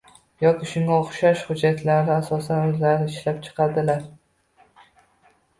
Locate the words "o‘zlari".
2.71-3.13